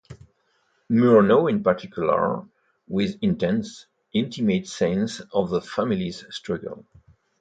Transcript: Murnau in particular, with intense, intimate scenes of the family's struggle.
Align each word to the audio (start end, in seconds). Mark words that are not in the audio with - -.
Murnau 0.89 1.47
in 1.47 1.61
particular, 1.61 2.43
with 2.87 3.19
intense, 3.21 3.85
intimate 4.15 4.67
scenes 4.67 5.19
of 5.31 5.51
the 5.51 5.61
family's 5.61 6.25
struggle. 6.35 6.87